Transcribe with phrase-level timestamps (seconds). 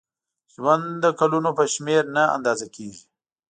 [0.53, 3.03] ژوند د کلونو په شمېر نه اندازه کېږي.